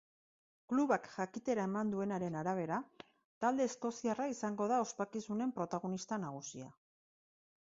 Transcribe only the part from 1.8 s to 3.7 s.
duenaren arabera, talde